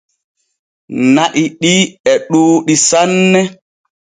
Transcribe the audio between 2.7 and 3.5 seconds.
sanne.